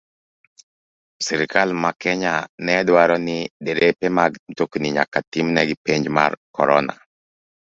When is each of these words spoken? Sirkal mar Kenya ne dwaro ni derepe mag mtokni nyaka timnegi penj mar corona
Sirkal 1.25 1.69
mar 1.81 1.95
Kenya 2.03 2.33
ne 2.65 2.75
dwaro 2.87 3.17
ni 3.27 3.37
derepe 3.65 4.07
mag 4.17 4.31
mtokni 4.49 4.87
nyaka 4.95 5.17
timnegi 5.31 5.75
penj 5.85 6.05
mar 6.17 6.31
corona 6.55 6.93